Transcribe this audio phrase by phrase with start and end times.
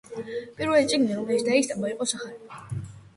[0.59, 2.81] პირველი წიგნი, რომელიც დაისტამბა იყო „სახარება“.